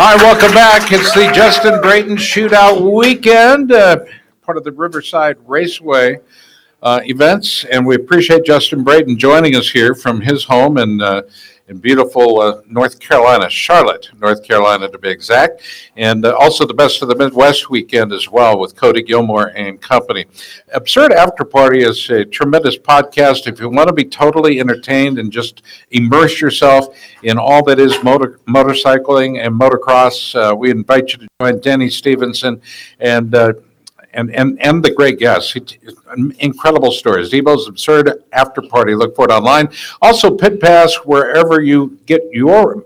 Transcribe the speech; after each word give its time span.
Hi, 0.00 0.14
welcome 0.14 0.52
back. 0.52 0.92
It's 0.92 1.12
the 1.12 1.28
Justin 1.32 1.80
Brayton 1.80 2.16
Shootout 2.16 2.80
Weekend, 2.80 3.72
uh, 3.72 4.04
part 4.42 4.56
of 4.56 4.62
the 4.62 4.70
Riverside 4.70 5.36
Raceway 5.44 6.20
uh, 6.84 7.00
events, 7.02 7.64
and 7.64 7.84
we 7.84 7.96
appreciate 7.96 8.44
Justin 8.44 8.84
Brayton 8.84 9.18
joining 9.18 9.56
us 9.56 9.68
here 9.68 9.96
from 9.96 10.20
his 10.20 10.44
home 10.44 10.76
and. 10.76 11.02
uh, 11.02 11.22
in 11.68 11.78
beautiful 11.78 12.40
uh, 12.40 12.60
North 12.66 12.98
Carolina, 12.98 13.48
Charlotte, 13.50 14.08
North 14.18 14.42
Carolina 14.42 14.88
to 14.88 14.98
be 14.98 15.08
exact, 15.08 15.62
and 15.96 16.24
uh, 16.24 16.34
also 16.36 16.66
the 16.66 16.74
Best 16.74 17.02
of 17.02 17.08
the 17.08 17.14
Midwest 17.14 17.68
weekend 17.70 18.12
as 18.12 18.30
well 18.30 18.58
with 18.58 18.74
Cody 18.74 19.02
Gilmore 19.02 19.48
and 19.48 19.80
company. 19.80 20.26
Absurd 20.72 21.12
After 21.12 21.44
Party 21.44 21.82
is 21.82 22.08
a 22.10 22.24
tremendous 22.24 22.78
podcast. 22.78 23.46
If 23.46 23.60
you 23.60 23.68
want 23.68 23.88
to 23.88 23.94
be 23.94 24.04
totally 24.04 24.60
entertained 24.60 25.18
and 25.18 25.30
just 25.30 25.62
immerse 25.90 26.40
yourself 26.40 26.96
in 27.22 27.38
all 27.38 27.62
that 27.64 27.78
is 27.78 28.02
motor 28.02 28.40
motorcycling 28.48 29.44
and 29.44 29.58
motocross, 29.58 30.34
uh, 30.34 30.54
we 30.54 30.70
invite 30.70 31.12
you 31.12 31.18
to 31.18 31.28
join 31.40 31.60
Denny 31.60 31.90
Stephenson 31.90 32.60
and. 32.98 33.34
And, 34.14 34.34
and, 34.34 34.60
and 34.60 34.82
the 34.82 34.90
great 34.90 35.18
guests. 35.18 35.54
Incredible 36.38 36.92
stories. 36.92 37.30
Debo's 37.30 37.68
Absurd 37.68 38.24
After 38.32 38.62
Party. 38.62 38.94
Look 38.94 39.14
for 39.14 39.26
it 39.26 39.30
online. 39.30 39.68
Also, 40.00 40.34
Pit 40.34 40.60
Pass, 40.60 40.94
wherever 41.04 41.60
you 41.60 41.98
get 42.06 42.22
your 42.32 42.84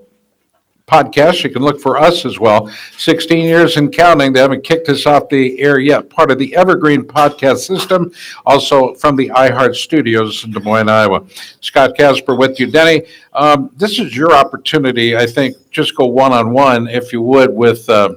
podcast, 0.92 1.42
you 1.42 1.50
can 1.50 1.62
look 1.62 1.80
for 1.80 1.96
us 1.96 2.24
as 2.26 2.38
well. 2.38 2.70
16 2.98 3.44
years 3.44 3.76
and 3.76 3.92
counting. 3.92 4.32
They 4.32 4.40
haven't 4.40 4.62
kicked 4.62 4.88
us 4.88 5.06
off 5.06 5.28
the 5.28 5.58
air 5.60 5.78
yet. 5.78 6.10
Part 6.10 6.30
of 6.30 6.38
the 6.38 6.54
Evergreen 6.54 7.02
podcast 7.02 7.58
system, 7.58 8.12
also 8.44 8.94
from 8.94 9.16
the 9.16 9.30
iHeart 9.30 9.74
Studios 9.74 10.44
in 10.44 10.50
Des 10.50 10.60
Moines, 10.60 10.88
Iowa. 10.88 11.24
Scott 11.60 11.96
Casber 11.96 12.36
with 12.36 12.60
you. 12.60 12.70
Denny, 12.70 13.02
um, 13.32 13.70
this 13.76 13.98
is 13.98 14.14
your 14.14 14.34
opportunity, 14.34 15.16
I 15.16 15.26
think, 15.26 15.56
just 15.70 15.96
go 15.96 16.06
one-on-one, 16.06 16.88
if 16.88 17.12
you 17.12 17.22
would, 17.22 17.54
with, 17.54 17.88
uh, 17.88 18.16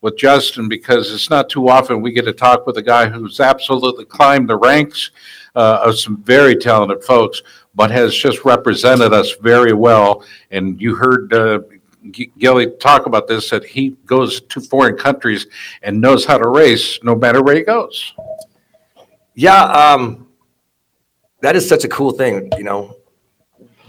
with 0.00 0.16
Justin, 0.16 0.68
because 0.68 1.12
it's 1.12 1.30
not 1.30 1.48
too 1.48 1.68
often 1.68 2.00
we 2.00 2.12
get 2.12 2.24
to 2.24 2.32
talk 2.32 2.66
with 2.66 2.76
a 2.76 2.82
guy 2.82 3.08
who's 3.08 3.40
absolutely 3.40 4.04
climbed 4.04 4.48
the 4.48 4.56
ranks 4.56 5.10
uh, 5.56 5.80
of 5.82 5.98
some 5.98 6.22
very 6.22 6.54
talented 6.54 7.02
folks, 7.02 7.42
but 7.74 7.90
has 7.90 8.14
just 8.14 8.44
represented 8.44 9.12
us 9.12 9.32
very 9.36 9.72
well. 9.72 10.24
And 10.50 10.80
you 10.80 10.94
heard 10.94 11.32
uh, 11.32 11.60
Gilly 12.38 12.70
talk 12.78 13.06
about 13.06 13.26
this, 13.26 13.50
that 13.50 13.64
he 13.64 13.90
goes 14.06 14.40
to 14.40 14.60
foreign 14.60 14.96
countries 14.96 15.46
and 15.82 16.00
knows 16.00 16.24
how 16.24 16.38
to 16.38 16.48
race 16.48 16.98
no 17.02 17.14
matter 17.14 17.42
where 17.42 17.56
he 17.56 17.62
goes. 17.62 18.14
Yeah, 19.34 19.62
um, 19.64 20.28
that 21.40 21.56
is 21.56 21.68
such 21.68 21.84
a 21.84 21.88
cool 21.88 22.12
thing, 22.12 22.50
you 22.56 22.64
know. 22.64 22.97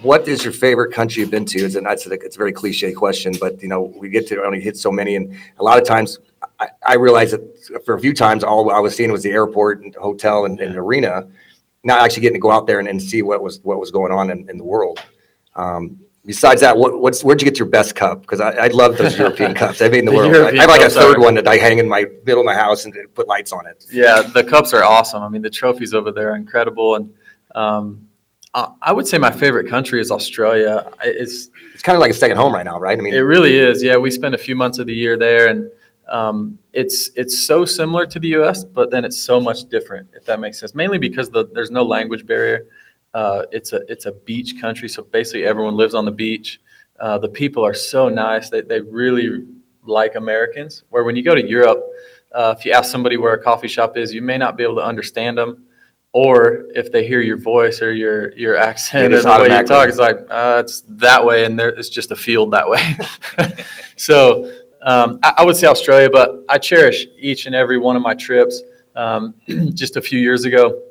What 0.02 0.28
is 0.28 0.44
your 0.44 0.54
favorite 0.54 0.94
country 0.94 1.22
you've 1.22 1.32
been 1.32 1.46
to? 1.46 1.66
It's 1.66 1.76
a, 1.76 1.80
it's 1.90 2.08
a, 2.08 2.12
it's 2.12 2.36
a 2.36 2.40
very 2.40 2.54
cliche 2.54 2.94
question, 2.94 3.34
but 3.40 3.62
you 3.62 3.68
know, 3.68 3.82
we 3.98 4.10
get 4.10 4.28
to 4.28 4.44
only 4.44 4.62
hit 4.62 4.78
so 4.78 4.92
many, 4.92 5.16
and 5.16 5.36
a 5.60 5.64
lot 5.64 5.78
of 5.78 5.86
times, 5.86 6.20
I, 6.60 6.70
I 6.86 6.94
realized 6.96 7.34
that 7.34 7.84
for 7.86 7.96
a 7.96 8.00
few 8.00 8.14
times, 8.14 8.44
all 8.44 8.72
I 8.72 8.80
was 8.80 8.96
seeing 8.96 9.12
was 9.12 9.24
the 9.24 9.32
airport 9.32 9.82
and 9.82 9.94
hotel 9.96 10.46
and, 10.46 10.60
and 10.60 10.76
arena, 10.76 11.28
not 11.84 12.02
actually 12.02 12.22
getting 12.22 12.36
to 12.36 12.40
go 12.40 12.52
out 12.52 12.68
there 12.68 12.80
and, 12.80 12.88
and 12.88 13.02
see 13.02 13.22
what 13.22 13.44
was 13.44 13.60
what 13.62 13.80
was 13.80 13.92
going 13.92 14.12
on 14.12 14.30
in, 14.30 14.50
in 14.50 14.58
the 14.58 14.64
world. 14.64 15.00
Um, 15.56 16.00
besides 16.26 16.62
that, 16.62 16.78
what, 16.78 17.02
what's 17.02 17.24
where'd 17.24 17.42
you 17.42 17.46
get 17.46 17.60
your 17.60 17.68
best 17.68 17.96
cup? 17.96 18.22
Because 18.22 18.40
I, 18.40 18.52
I 18.52 18.68
love 18.68 18.98
those 18.98 19.18
European 19.18 19.54
cups. 19.62 19.82
I 19.82 19.90
mean, 19.90 20.00
in 20.00 20.06
the, 20.06 20.12
The 20.12 20.18
world. 20.18 20.58
I 20.58 20.62
have 20.62 20.70
like 20.70 20.82
a 20.82 20.90
third 20.90 21.18
are- 21.18 21.22
one 21.22 21.36
that 21.36 21.48
I 21.48 21.58
hang 21.58 21.80
in 21.80 21.88
my 21.90 22.06
middle 22.26 22.42
of 22.42 22.46
my 22.46 22.56
house 22.56 22.86
and 22.86 22.96
put 23.16 23.28
lights 23.28 23.52
on 23.52 23.66
it. 23.68 23.86
Yeah, 23.92 24.22
the 24.22 24.44
cups 24.44 24.74
are 24.74 24.84
awesome. 24.84 25.24
I 25.24 25.30
mean, 25.30 25.42
the 25.42 25.50
trophies 25.50 25.94
over 25.94 26.12
there 26.12 26.32
are 26.32 26.36
incredible. 26.36 26.96
And 26.96 27.14
um, 27.56 28.09
I, 28.54 28.68
I 28.82 28.94
would 28.94 29.08
say 29.08 29.18
my 29.18 29.32
favorite 29.32 29.68
country 29.70 30.02
is 30.02 30.12
Australia. 30.12 30.92
It's 31.04 31.50
It's 31.74 31.84
kind 31.84 31.96
of 31.96 32.02
like 32.02 32.12
a 32.12 32.16
second 32.16 32.38
home 32.38 32.54
right 32.54 32.66
now, 32.66 32.80
right? 32.80 32.98
I 32.98 33.02
mean, 33.02 33.14
it 33.14 33.20
really 33.20 33.58
is. 33.58 33.84
Yeah, 33.84 33.98
we 33.98 34.12
spend 34.12 34.36
a 34.36 34.38
few 34.38 34.56
months 34.56 34.80
of 34.80 34.88
the 34.88 34.94
year 34.94 35.18
there, 35.18 35.48
and 35.48 35.70
um, 36.08 36.58
it's 36.74 37.12
it's 37.16 37.38
so 37.38 37.66
similar 37.66 38.06
to 38.08 38.20
the 38.20 38.30
U.S., 38.30 38.64
but 38.64 38.90
then 38.92 39.06
it's 39.06 39.20
so 39.20 39.40
much 39.40 39.66
different. 39.66 40.08
If 40.14 40.26
that 40.26 40.40
makes 40.40 40.60
sense. 40.60 40.74
Mainly 40.74 40.98
because 40.98 41.30
the, 41.30 41.48
there's 41.54 41.72
no 41.72 41.84
language 41.84 42.26
barrier. 42.26 42.68
Uh, 43.14 43.44
it's 43.52 43.74
a 43.74 43.82
it's 43.88 44.06
a 44.06 44.12
beach 44.12 44.60
country, 44.60 44.90
so 44.90 45.04
basically 45.04 45.46
everyone 45.46 45.76
lives 45.76 45.94
on 45.94 46.06
the 46.06 46.12
beach. 46.12 46.60
Uh, 47.00 47.18
the 47.18 47.30
people 47.30 47.66
are 47.66 47.74
so 47.74 48.10
nice. 48.10 48.50
They 48.50 48.62
they 48.62 48.82
really 48.82 49.46
like 49.84 50.16
Americans. 50.16 50.84
Where 50.90 51.04
when 51.04 51.16
you 51.16 51.24
go 51.24 51.36
to 51.36 51.48
Europe, 51.48 51.84
uh, 52.34 52.56
if 52.58 52.66
you 52.66 52.72
ask 52.72 52.92
somebody 52.92 53.18
where 53.18 53.34
a 53.34 53.44
coffee 53.44 53.68
shop 53.68 53.98
is, 53.98 54.14
you 54.14 54.22
may 54.22 54.38
not 54.38 54.58
be 54.58 54.64
able 54.64 54.76
to 54.76 54.84
understand 54.84 55.38
them. 55.38 55.64
Or 56.12 56.66
if 56.74 56.92
they 56.92 57.08
hear 57.08 57.22
your 57.22 57.38
voice 57.38 57.84
or 57.84 57.94
your 57.94 58.32
your 58.34 58.58
accent 58.58 59.14
or 59.14 59.22
the 59.22 59.30
way 59.30 59.56
you 59.56 59.64
talk, 59.64 59.88
it's 59.88 60.00
like 60.00 60.18
uh, 60.32 60.64
it's 60.66 60.82
that 60.88 61.24
way, 61.24 61.46
and 61.46 61.58
there 61.58 61.70
it's 61.70 61.90
just 61.90 62.10
a 62.10 62.16
field 62.16 62.52
that 62.52 62.68
way. 62.68 62.98
so 63.96 64.52
um, 64.82 65.20
I, 65.22 65.34
I 65.38 65.46
would 65.46 65.56
say 65.56 65.68
Australia, 65.68 66.10
but 66.10 66.44
I 66.50 66.58
cherish 66.58 67.06
each 67.18 67.46
and 67.46 67.54
every 67.54 67.78
one 67.78 67.96
of 67.96 68.02
my 68.02 68.16
trips. 68.16 68.62
Um, 68.96 69.36
just 69.74 69.98
a 69.98 70.02
few 70.02 70.20
years 70.20 70.46
ago, 70.46 70.82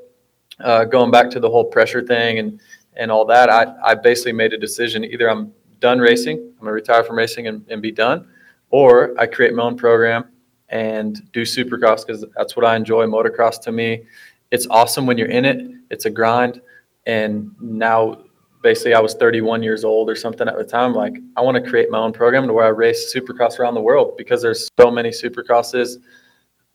uh, 0.60 0.84
going 0.84 1.10
back 1.10 1.30
to 1.30 1.40
the 1.40 1.50
whole 1.50 1.64
pressure 1.64 2.02
thing 2.02 2.38
and 2.38 2.60
and 2.94 3.10
all 3.10 3.24
that, 3.26 3.48
I, 3.48 3.74
I 3.82 3.94
basically 3.94 4.32
made 4.32 4.52
a 4.52 4.58
decision. 4.58 5.04
Either 5.04 5.30
I'm 5.30 5.52
done 5.80 5.98
racing, 5.98 6.38
I'm 6.38 6.60
gonna 6.60 6.72
retire 6.72 7.04
from 7.04 7.16
racing 7.16 7.46
and, 7.46 7.64
and 7.68 7.80
be 7.80 7.92
done, 7.92 8.28
or 8.70 9.14
I 9.18 9.26
create 9.26 9.54
my 9.54 9.62
own 9.62 9.76
program 9.76 10.26
and 10.68 11.32
do 11.32 11.42
supercross 11.42 12.06
because 12.06 12.24
that's 12.36 12.56
what 12.56 12.64
I 12.64 12.76
enjoy. 12.76 13.06
Motocross 13.06 13.60
to 13.62 13.72
me, 13.72 14.04
it's 14.50 14.66
awesome 14.70 15.06
when 15.06 15.18
you're 15.18 15.28
in 15.28 15.44
it. 15.44 15.70
It's 15.90 16.04
a 16.04 16.10
grind, 16.10 16.60
and 17.06 17.54
now 17.60 18.24
basically 18.62 18.94
I 18.94 19.00
was 19.00 19.14
31 19.14 19.62
years 19.62 19.84
old 19.84 20.10
or 20.10 20.16
something 20.16 20.48
at 20.48 20.56
the 20.56 20.64
time. 20.64 20.94
Like 20.94 21.14
I 21.36 21.40
want 21.40 21.62
to 21.62 21.70
create 21.70 21.90
my 21.90 21.98
own 21.98 22.12
program 22.12 22.46
to 22.46 22.52
where 22.52 22.66
I 22.66 22.70
race 22.70 23.14
supercross 23.14 23.58
around 23.58 23.74
the 23.74 23.80
world 23.80 24.16
because 24.16 24.42
there's 24.42 24.68
so 24.78 24.90
many 24.90 25.10
supercrosses 25.10 25.96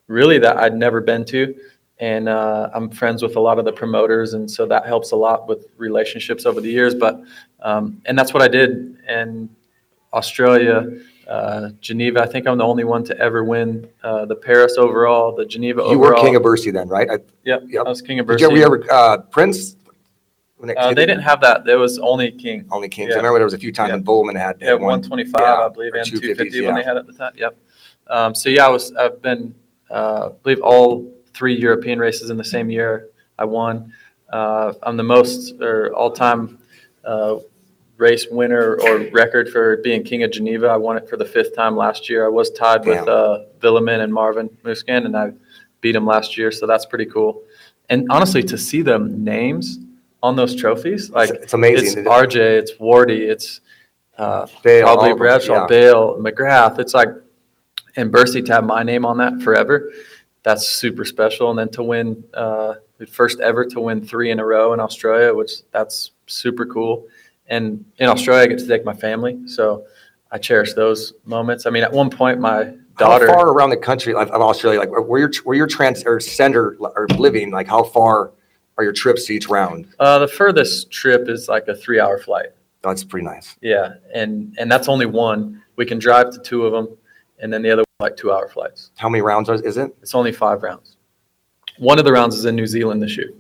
really 0.08 0.40
that 0.40 0.58
I'd 0.58 0.76
never 0.76 1.02
been 1.02 1.26
to. 1.26 1.56
And 2.00 2.28
uh, 2.28 2.70
I'm 2.74 2.90
friends 2.90 3.22
with 3.22 3.36
a 3.36 3.40
lot 3.40 3.60
of 3.60 3.66
the 3.66 3.72
promoters, 3.72 4.34
and 4.34 4.50
so 4.50 4.66
that 4.66 4.86
helps 4.86 5.12
a 5.12 5.16
lot 5.16 5.48
with 5.48 5.68
relationships 5.78 6.46
over 6.46 6.60
the 6.60 6.70
years. 6.70 6.96
But 6.96 7.22
um, 7.62 8.02
and 8.06 8.18
that's 8.18 8.34
what 8.34 8.42
I 8.42 8.48
did. 8.48 8.98
And 9.08 9.48
Australia, 10.12 10.88
uh, 11.28 11.70
Geneva. 11.82 12.22
I 12.22 12.26
think 12.28 12.48
I'm 12.48 12.58
the 12.58 12.64
only 12.66 12.84
one 12.84 13.04
to 13.06 13.18
ever 13.20 13.44
win 13.44 13.88
uh, 14.04 14.26
the 14.26 14.36
Paris 14.36 14.78
overall, 14.78 15.36
the 15.36 15.46
Geneva 15.46 15.84
you 15.90 15.98
were 16.00 16.14
king 16.16 16.36
of 16.36 16.44
Bercy 16.44 16.72
then, 16.72 16.88
right? 16.88 17.10
I, 17.10 17.20
Yep, 17.46 17.64
Yep. 17.68 17.86
I 17.86 17.90
was 17.90 18.02
king 18.02 18.20
of 18.20 18.28
did 18.28 18.40
you 18.42 18.50
Bercy. 18.50 18.64
ever, 18.64 18.84
uh, 18.92 19.18
Prince? 19.18 19.76
When 20.58 20.78
Uh, 20.78 20.94
they 20.94 21.06
didn't 21.06 21.24
have 21.24 21.42
that. 21.42 21.66
There 21.66 21.78
was 21.78 22.00
only 22.00 22.32
king. 22.32 22.66
Only 22.72 22.88
King. 22.88 23.08
yeah. 23.10 23.16
I 23.16 23.18
remember 23.18 23.40
there 23.40 23.46
was 23.46 23.54
a 23.54 23.58
few 23.58 23.72
times 23.74 23.90
Yeah. 23.90 23.96
when 23.96 24.04
Bowman 24.04 24.36
had. 24.38 24.58
Yeah, 24.62 24.74
one. 24.76 25.02
125, 25.02 25.42
yeah, 25.42 25.66
I 25.66 25.70
believe, 25.70 25.94
and 25.94 26.06
250s, 26.08 26.22
250 26.22 26.62
when 26.62 26.70
yeah. 26.70 26.82
they 26.82 26.86
had 26.86 26.96
at 26.98 27.06
the 27.06 27.14
time. 27.14 27.34
Yep. 27.36 27.58
Um, 28.08 28.34
so 28.36 28.50
yeah, 28.50 28.66
I 28.66 28.70
was. 28.70 28.94
I've 28.96 29.22
been. 29.22 29.54
Uh, 29.92 30.30
I 30.30 30.32
believe 30.44 30.62
all 30.62 31.12
three 31.34 31.54
European 31.56 32.00
races 32.00 32.30
in 32.30 32.38
the 32.38 32.44
same 32.44 32.70
year. 32.70 33.10
I 33.38 33.46
won. 33.46 33.92
Uh, 34.32 34.74
I'm 34.84 34.96
the 34.98 35.04
most 35.04 35.60
or 35.62 35.94
all-time 35.94 36.60
uh, 37.04 37.36
race 38.04 38.28
winner 38.30 38.78
or 38.84 39.08
record 39.12 39.50
for 39.50 39.78
being 39.78 40.04
king 40.04 40.24
of 40.24 40.32
Geneva. 40.32 40.68
I 40.68 40.76
won 40.76 40.98
it 40.98 41.08
for 41.10 41.16
the 41.16 41.26
fifth 41.26 41.56
time 41.56 41.76
last 41.78 42.10
year. 42.10 42.26
I 42.26 42.30
was 42.30 42.52
tied 42.52 42.86
with 42.86 42.98
Damn. 43.06 43.08
uh, 43.10 43.38
Villemin 43.62 44.02
and 44.02 44.14
Marvin 44.14 44.50
Musquin, 44.66 45.06
and 45.06 45.16
I 45.16 45.32
beat 45.80 45.96
him 45.96 46.06
last 46.06 46.38
year. 46.38 46.52
So 46.52 46.68
that's 46.68 46.86
pretty 46.86 47.06
cool. 47.06 47.42
And 47.90 48.06
honestly, 48.10 48.44
to 48.44 48.58
see 48.58 48.82
the 48.82 49.00
names 49.00 49.80
on 50.22 50.36
those 50.36 50.54
trophies, 50.56 51.10
like 51.12 51.30
It's- 51.30 51.44
it's 51.46 51.54
amazing. 51.54 52.00
It's 52.00 52.08
RJ, 52.10 52.36
it's 52.62 52.74
Wardy, 52.74 53.22
it's 53.34 53.62
uh, 54.18 54.48
Bale, 54.64 54.84
probably 54.86 55.14
Bradshaw, 55.14 55.62
yeah. 55.62 55.68
Bale, 55.68 56.18
McGrath. 56.20 56.80
It's 56.80 56.94
like, 56.94 57.10
and 57.96 58.12
Bercy 58.12 58.42
to 58.42 58.54
have 58.54 58.66
my 58.66 58.84
name 58.84 59.06
on 59.06 59.18
that 59.18 59.42
forever, 59.42 59.92
that's 60.44 60.68
super 60.68 61.06
special. 61.06 61.50
And 61.52 61.58
then 61.60 61.70
to 61.70 61.84
win, 61.84 62.24
uh, 62.34 62.76
the 62.98 63.08
first 63.08 63.40
ever 63.40 63.66
to 63.66 63.80
win 63.80 64.06
three 64.06 64.30
in 64.32 64.40
a 64.40 64.46
row 64.46 64.74
in 64.74 64.80
Australia, 64.80 65.34
which 65.34 65.52
that's 65.72 66.12
super 66.28 66.66
cool. 66.66 67.08
And 67.48 67.86
in 67.98 68.08
Australia, 68.08 68.44
I 68.44 68.48
get 68.48 68.60
to 68.60 68.68
take 68.68 68.86
my 68.86 68.94
family, 68.94 69.48
so 69.48 69.86
I 70.32 70.38
cherish 70.38 70.74
those 70.74 71.14
moments. 71.26 71.66
I 71.66 71.70
mean, 71.70 71.84
at 71.84 71.92
one 71.92 72.10
point, 72.10 72.40
my 72.40 72.74
daughter. 72.98 73.28
How 73.28 73.34
far 73.34 73.50
around 73.50 73.70
the 73.70 73.78
country 73.78 74.14
of 74.14 74.30
of 74.30 74.42
Australia, 74.42 74.80
like 74.80 74.90
where 74.90 75.20
your 75.20 75.32
where 75.44 75.56
your 75.56 75.68
trans 75.68 76.04
or 76.06 76.20
center 76.20 76.76
or 76.80 77.08
living, 77.18 77.52
like 77.52 77.68
how 77.68 77.84
far 77.84 78.32
are 78.78 78.84
your 78.84 78.94
trips 78.94 79.26
to 79.26 79.34
each 79.34 79.50
round? 79.50 79.88
Uh, 80.00 80.20
the 80.20 80.28
furthest 80.28 80.90
trip 80.92 81.30
is 81.30 81.48
like 81.48 81.68
a 81.68 81.76
three-hour 81.76 82.20
flight. 82.20 82.48
That's 82.82 83.04
pretty 83.04 83.26
nice. 83.26 83.56
Yeah, 83.62 83.96
and 84.14 84.56
and 84.58 84.72
that's 84.72 84.88
only 84.88 85.06
one. 85.06 85.62
We 85.76 85.86
can 85.86 86.00
drive 86.00 86.32
to 86.32 86.40
two 86.40 86.66
of 86.66 86.72
them, 86.72 86.98
and 87.40 87.52
then 87.52 87.62
the 87.62 87.72
other 87.72 87.84
like 88.00 88.18
two-hour 88.18 88.50
flights. 88.50 88.92
How 88.98 89.10
many 89.10 89.22
rounds 89.22 89.50
is 89.50 89.78
it? 89.78 89.96
It's 90.02 90.16
only 90.16 90.32
five 90.32 90.64
rounds. 90.64 90.98
One 91.78 92.00
of 92.00 92.06
the 92.06 92.12
rounds 92.12 92.36
is 92.36 92.46
in 92.46 92.56
New 92.56 92.68
Zealand 92.68 93.02
this 93.02 93.18
year. 93.18 93.32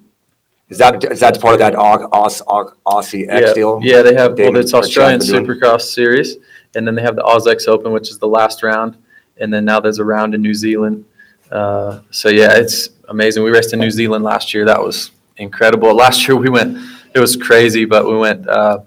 Is 0.73 0.79
that 0.79 1.03
is 1.11 1.19
that 1.19 1.39
part 1.39 1.53
of 1.53 1.59
that 1.59 1.75
Au- 1.75 2.09
Aus, 2.11 2.41
Au- 2.47 2.73
Aussie 2.87 3.29
X 3.29 3.47
yeah, 3.47 3.53
deal? 3.53 3.79
yeah, 3.83 4.01
they 4.01 4.15
have 4.15 4.35
well, 4.39 4.57
it's 4.57 4.73
Australian? 4.73 5.19
Supercross 5.19 5.81
series, 5.81 6.37
and 6.73 6.87
then 6.87 6.95
they 6.95 7.03
have 7.03 7.15
the 7.15 7.21
AusX 7.21 7.67
Open, 7.67 7.91
which 7.91 8.09
is 8.09 8.17
the 8.17 8.27
last 8.27 8.63
round, 8.63 8.97
and 9.37 9.53
then 9.53 9.65
now 9.65 9.79
there's 9.79 9.99
a 9.99 10.03
round 10.03 10.33
in 10.33 10.41
New 10.41 10.55
Zealand. 10.55 11.05
Uh, 11.51 11.99
so 12.09 12.29
yeah, 12.29 12.57
it's 12.57 12.89
amazing. 13.09 13.43
We 13.43 13.51
raced 13.51 13.73
in 13.73 13.79
New 13.79 13.91
Zealand 13.91 14.23
last 14.23 14.51
year. 14.51 14.65
That 14.65 14.81
was 14.81 15.11
incredible. 15.37 15.93
Last 16.05 16.27
year 16.27 16.35
we 16.35 16.49
went, 16.49 16.75
it 17.13 17.19
was 17.19 17.35
crazy, 17.35 17.85
but 17.85 18.07
we 18.07 18.17
went 18.17 18.49
uh, 18.49 18.79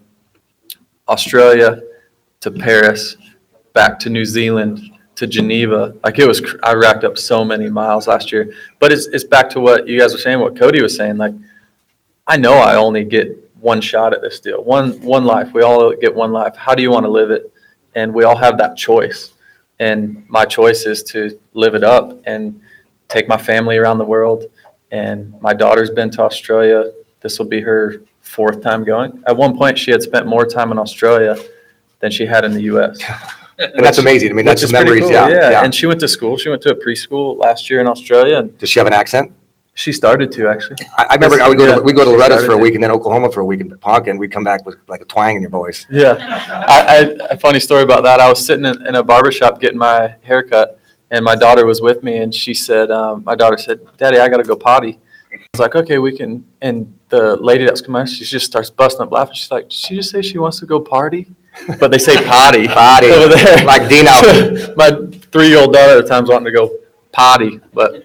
Australia 1.09 1.83
to 2.41 2.51
Paris, 2.51 3.17
back 3.75 4.01
to 4.01 4.11
New 4.11 4.25
Zealand 4.25 4.81
to 5.15 5.29
Geneva. 5.29 5.95
Like 6.03 6.19
it 6.19 6.27
was, 6.27 6.41
cr- 6.41 6.57
I 6.65 6.75
racked 6.75 7.05
up 7.05 7.17
so 7.17 7.45
many 7.45 7.71
miles 7.71 8.09
last 8.09 8.33
year. 8.33 8.53
But 8.81 8.91
it's 8.91 9.07
it's 9.07 9.23
back 9.23 9.49
to 9.51 9.61
what 9.61 9.87
you 9.87 9.97
guys 10.01 10.13
were 10.13 10.19
saying, 10.19 10.41
what 10.41 10.59
Cody 10.59 10.83
was 10.83 10.97
saying. 10.97 11.17
Like 11.17 11.35
I 12.27 12.37
know 12.37 12.55
I 12.55 12.77
only 12.77 13.05
get 13.05 13.29
one 13.61 13.81
shot 13.81 14.13
at 14.13 14.21
this 14.21 14.41
deal, 14.41 14.63
one 14.63 15.01
one 15.01 15.25
life. 15.25 15.53
We 15.53 15.63
all 15.63 15.95
get 15.95 16.15
one 16.15 16.33
life. 16.33 16.57
How 16.57 16.75
do 16.75 16.83
you 16.83 16.91
want 16.91 17.05
to 17.05 17.11
live 17.11 17.31
it? 17.31 17.53
And 17.95 18.13
we 18.13 18.25
all 18.25 18.37
have 18.37 18.59
that 18.59 18.77
choice. 18.77 19.33
And 19.79 20.25
my 20.29 20.45
choice 20.45 20.87
is 20.87 21.03
to 21.05 21.39
live 21.55 21.75
it 21.75 21.85
up 21.85 22.19
and 22.27 22.61
take 23.09 23.29
my 23.29 23.37
family 23.37 23.77
around 23.77 23.99
the 23.99 24.05
world. 24.05 24.45
And 24.91 25.41
my 25.41 25.53
daughter's 25.55 25.91
been 25.91 26.11
to 26.13 26.23
Australia. 26.23 26.93
This 27.21 27.39
will 27.39 27.47
be 27.47 27.61
her 27.61 28.03
fourth 28.23 28.63
time 28.63 28.85
going. 28.85 29.23
At 29.27 29.37
one 29.37 29.57
point, 29.57 29.79
she 29.79 29.91
had 29.91 30.03
spent 30.03 30.27
more 30.27 30.47
time 30.47 30.73
in 30.73 30.79
Australia 30.79 31.37
than 32.01 32.11
she 32.11 32.27
had 32.27 32.45
in 32.45 32.53
the 32.53 32.63
U.S. 32.63 33.01
And 33.59 33.83
that's 33.83 33.97
amazing. 33.97 34.29
I 34.31 34.35
mean, 34.35 34.45
that's 34.45 34.61
Which 34.61 34.71
the 34.73 34.77
is 34.77 34.85
pretty 34.85 35.01
memories, 35.01 35.19
cool, 35.19 35.35
yeah, 35.35 35.51
yeah. 35.51 35.65
And 35.65 35.75
she 35.75 35.87
went 35.87 35.99
to 36.01 36.09
school. 36.09 36.37
She 36.37 36.51
went 36.51 36.61
to 36.61 36.73
a 36.73 36.75
preschool 36.75 37.39
last 37.39 37.71
year 37.71 37.81
in 37.81 37.87
Australia, 37.87 38.37
and 38.41 38.59
Does 38.59 38.69
she 38.69 38.79
have 38.81 38.87
an 38.87 38.93
accent? 38.93 39.33
She 39.77 39.93
started 39.93 40.33
to 40.33 40.49
actually. 40.49 40.77
I, 40.97 41.05
I 41.11 41.15
remember 41.15 41.41
I 41.41 41.49
would 41.49 41.59
go 41.59 41.67
Yeah. 41.67 41.75
to, 41.77 41.83
we 41.83 41.93
go 41.93 42.03
to 42.03 42.11
Loretta's 42.11 42.45
for 42.47 42.53
a 42.53 42.57
week 42.59 42.75
and 42.75 42.83
then 42.83 42.91
Oklahoma 42.91 43.31
for 43.31 43.41
a 43.41 43.45
week 43.45 43.61
in 43.61 43.69
Ponca 43.79 44.09
and 44.11 44.19
we'd 44.19 44.33
come 44.33 44.43
back 44.43 44.65
with 44.65 44.77
like 44.89 45.03
a 45.03 45.05
twang 45.05 45.37
in 45.37 45.43
your 45.43 45.51
voice. 45.51 45.87
Yeah, 45.91 46.17
I, 46.67 46.79
I 46.87 47.27
a 47.35 47.37
funny 47.39 47.61
story 47.61 47.83
about 47.83 48.03
that. 48.05 48.19
I 48.19 48.29
was 48.29 48.45
sitting 48.45 48.65
in, 48.65 48.87
in 48.87 48.95
a 48.95 49.03
barber 49.03 49.31
shop 49.31 49.61
getting 49.61 49.77
my 49.79 50.15
haircut, 50.23 50.81
and 51.11 51.23
my 51.25 51.37
daughter 51.37 51.67
was 51.67 51.81
with 51.83 52.03
me, 52.03 52.17
and 52.19 52.35
she 52.35 52.55
said, 52.55 52.91
um, 52.91 53.23
my 53.25 53.35
daughter 53.35 53.59
said, 53.59 53.81
"Daddy, 53.99 54.19
I 54.19 54.29
gotta 54.31 54.45
go 54.45 54.57
potty." 54.57 54.99
I 55.31 55.37
was 55.53 55.61
like, 55.61 55.75
"Okay, 55.77 55.99
we 55.99 56.17
can." 56.17 56.47
And 56.63 56.99
the 57.11 57.37
lady 57.37 57.67
that's 57.67 57.83
coming, 57.83 58.01
out, 58.03 58.09
she 58.09 58.25
just 58.25 58.47
starts 58.47 58.71
busting 58.71 59.03
up 59.03 59.13
laughing. 59.13 59.35
She's 59.35 59.51
like, 59.51 59.65
"Did 59.65 59.75
she 59.75 59.97
just 59.97 60.11
say 60.11 60.23
she 60.23 60.39
wants 60.39 60.59
to 60.61 60.67
go 60.67 60.81
party?" 60.81 61.29
But 61.79 61.91
they 61.91 61.99
say 61.99 62.17
potty, 62.25 62.67
Potty, 62.83 63.09
over 63.11 63.35
there, 63.35 63.65
like 63.67 63.89
Dino. 63.91 64.75
my 64.77 64.91
three-year-old 65.33 65.73
daughter 65.75 65.99
at 65.99 66.07
times 66.07 66.31
wanting 66.31 66.47
to 66.47 66.53
go 66.53 66.79
potty, 67.13 67.61
but 67.75 68.05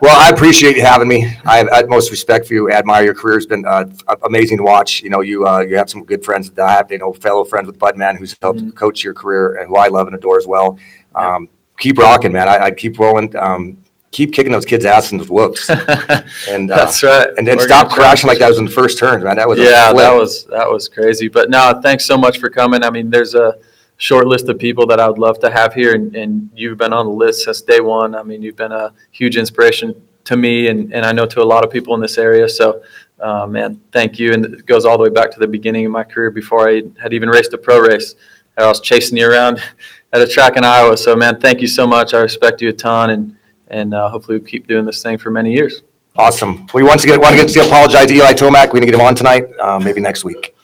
Well, 0.00 0.16
I 0.18 0.28
appreciate 0.30 0.76
you 0.76 0.82
having 0.82 1.08
me. 1.08 1.24
I 1.44 1.56
have 1.58 1.68
utmost 1.72 2.10
respect 2.10 2.46
for 2.46 2.54
you. 2.54 2.70
I 2.70 2.74
admire 2.74 3.04
your 3.04 3.14
career. 3.14 3.36
It's 3.38 3.46
been 3.46 3.64
uh, 3.64 3.84
amazing 4.24 4.58
to 4.58 4.62
watch. 4.64 5.00
You 5.02 5.08
know, 5.10 5.20
you 5.22 5.46
uh, 5.46 5.60
you 5.60 5.76
have 5.76 5.88
some 5.88 6.04
good 6.04 6.24
friends 6.24 6.50
that 6.50 6.66
I 6.66 6.72
have, 6.72 6.90
you 6.92 6.98
know, 6.98 7.12
fellow 7.12 7.44
friends 7.44 7.66
with 7.68 7.78
Bud 7.78 7.94
Budman 7.96 8.18
who's 8.18 8.36
helped 8.42 8.60
Mm-hmm. 8.60 8.70
coach 8.70 9.02
your 9.02 9.14
career 9.14 9.56
and 9.58 9.68
who 9.68 9.76
I 9.76 9.88
love 9.88 10.06
and 10.06 10.16
adore 10.16 10.36
as 10.36 10.46
well. 10.46 10.78
Um, 11.14 11.48
keep 11.78 11.98
rocking, 11.98 12.32
man. 12.32 12.48
I, 12.48 12.64
I 12.66 12.70
keep 12.72 12.98
rolling. 12.98 13.34
Um, 13.36 13.78
keep 14.10 14.32
kicking 14.32 14.52
those 14.52 14.64
kids' 14.64 14.84
ass 14.84 15.10
in 15.12 15.18
the 15.18 15.24
whoops. 15.24 15.68
And 16.48 16.70
uh, 16.70 16.76
that's 16.76 17.02
right. 17.02 17.28
and 17.38 17.46
then 17.46 17.56
We're 17.56 17.66
stop 17.66 17.88
gonna 17.88 18.00
crashing 18.00 18.28
like 18.28 18.38
that 18.40 18.48
was 18.48 18.58
in 18.58 18.64
the 18.64 18.70
first 18.70 18.98
turn, 18.98 19.22
man. 19.24 19.36
That 19.36 19.48
was 19.48 19.58
a 19.58 19.62
Yeah, 19.64 19.90
flip. 19.90 20.02
that 20.04 20.14
was 20.14 20.44
that 20.46 20.68
was 20.70 20.88
crazy. 20.88 21.28
But 21.28 21.48
no, 21.50 21.80
thanks 21.82 22.04
so 22.04 22.18
much 22.18 22.38
for 22.38 22.50
coming. 22.50 22.82
I 22.82 22.90
mean, 22.90 23.08
there's 23.10 23.34
a 23.34 23.56
short 23.96 24.26
list 24.26 24.48
of 24.48 24.58
people 24.58 24.86
that 24.86 25.00
I 25.00 25.08
would 25.08 25.18
love 25.18 25.38
to 25.40 25.50
have 25.50 25.74
here, 25.74 25.94
and, 25.94 26.14
and 26.14 26.50
you've 26.54 26.78
been 26.78 26.92
on 26.92 27.06
the 27.06 27.12
list 27.12 27.44
since 27.44 27.60
day 27.60 27.80
one. 27.80 28.14
I 28.14 28.22
mean, 28.22 28.42
you've 28.42 28.56
been 28.56 28.72
a 28.72 28.92
huge 29.12 29.36
inspiration 29.36 30.00
to 30.24 30.36
me, 30.36 30.68
and, 30.68 30.92
and 30.92 31.04
I 31.04 31.12
know 31.12 31.26
to 31.26 31.42
a 31.42 31.44
lot 31.44 31.64
of 31.64 31.70
people 31.70 31.94
in 31.94 32.00
this 32.00 32.18
area. 32.18 32.48
So, 32.48 32.82
uh, 33.20 33.46
man, 33.46 33.80
thank 33.92 34.18
you. 34.18 34.32
And 34.32 34.44
it 34.44 34.66
goes 34.66 34.84
all 34.84 34.96
the 34.96 35.04
way 35.04 35.10
back 35.10 35.30
to 35.32 35.38
the 35.38 35.46
beginning 35.46 35.86
of 35.86 35.92
my 35.92 36.04
career 36.04 36.30
before 36.30 36.68
I 36.68 36.82
had 37.00 37.12
even 37.12 37.28
raced 37.28 37.52
a 37.52 37.58
pro 37.58 37.80
race. 37.80 38.14
I 38.56 38.66
was 38.66 38.80
chasing 38.80 39.18
you 39.18 39.28
around 39.28 39.60
at 40.12 40.20
a 40.20 40.26
track 40.26 40.56
in 40.56 40.64
Iowa. 40.64 40.96
So, 40.96 41.14
man, 41.16 41.40
thank 41.40 41.60
you 41.60 41.66
so 41.66 41.86
much. 41.86 42.14
I 42.14 42.20
respect 42.20 42.60
you 42.60 42.68
a 42.70 42.72
ton, 42.72 43.10
and 43.10 43.36
and 43.68 43.94
uh, 43.94 44.08
hopefully 44.08 44.38
we'll 44.38 44.46
keep 44.46 44.66
doing 44.66 44.84
this 44.84 45.02
thing 45.02 45.18
for 45.18 45.30
many 45.30 45.52
years. 45.52 45.82
Awesome. 46.16 46.66
We 46.72 46.84
once 46.84 47.02
again 47.02 47.20
want 47.20 47.36
to 47.36 47.44
get 47.44 47.52
to 47.52 47.66
apologize 47.66 48.06
to 48.06 48.14
Eli 48.14 48.34
Tomac. 48.34 48.66
We're 48.66 48.74
gonna 48.74 48.86
get 48.86 48.94
him 48.94 49.00
on 49.00 49.16
tonight, 49.16 49.46
uh, 49.60 49.80
maybe 49.80 50.00
next 50.00 50.22
week. 50.22 50.54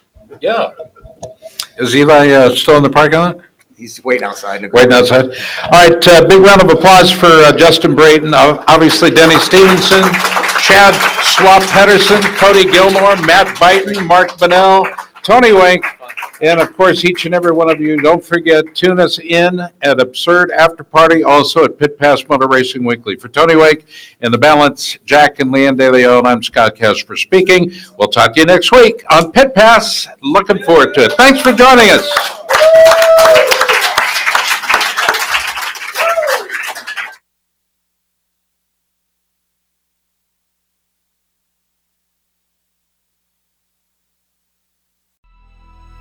Yeah. 0.41 0.71
Is 1.81 1.97
Eli 1.97 2.29
uh, 2.31 2.55
still 2.55 2.77
in 2.77 2.83
the 2.83 2.91
parking 2.91 3.19
lot? 3.19 3.39
He's 3.75 4.05
waiting 4.05 4.25
outside. 4.25 4.71
Waiting 4.71 4.93
outside. 4.93 5.25
All 5.25 5.71
right, 5.71 6.09
uh, 6.09 6.29
big 6.29 6.43
round 6.43 6.61
of 6.61 6.69
applause 6.69 7.11
for 7.11 7.27
uh, 7.27 7.57
Justin 7.57 7.95
Brayton, 7.97 8.35
uh, 8.35 8.63
obviously 8.69 9.11
Denny 9.11 9.37
Stephenson, 9.37 10.03
Chad 10.61 10.93
Swap 11.25 11.63
Pedersen, 11.71 12.21
Cody 12.37 12.71
Gilmore, 12.71 13.17
Matt 13.25 13.57
Byton, 13.57 14.07
Mark 14.07 14.39
Bennell, 14.39 14.87
Tony 15.23 15.53
Wink, 15.55 15.83
and 16.41 16.61
of 16.61 16.77
course, 16.77 17.05
each 17.05 17.27
and 17.27 17.35
every 17.35 17.53
one 17.53 17.71
of 17.71 17.81
you, 17.81 18.01
don't 18.01 18.25
forget, 18.25 18.75
tune 18.75 18.99
us 18.99 19.19
in 19.19 19.61
at 19.83 20.01
Absurd 20.01 20.51
After 20.53 20.83
Party, 20.83 21.23
also 21.23 21.65
at 21.65 21.79
Pit 21.79 21.99
Pass 21.99 22.25
Motor 22.29 22.49
Racing 22.49 22.85
Weekly. 22.85 23.17
For 23.17 23.29
Tony 23.29 23.57
Wake 23.57 23.87
and 24.21 24.33
the 24.33 24.39
balance, 24.39 24.99
Jack 25.05 25.41
and 25.41 25.53
Leanne 25.53 25.77
De 25.77 25.91
I'm 26.27 26.43
Scott 26.43 26.77
Casber 26.77 27.19
speaking. 27.19 27.73
We'll 27.99 28.09
talk 28.09 28.35
to 28.35 28.41
you 28.41 28.47
next 28.47 28.73
week 28.73 29.05
on 29.11 29.33
Pit 29.33 29.55
Pass. 29.55 30.09
Looking 30.23 30.63
forward 30.63 30.95
to 30.95 31.05
it. 31.05 31.13
Thanks 31.13 31.41
for 31.41 31.53
joining 31.53 31.91
us. 31.91 32.40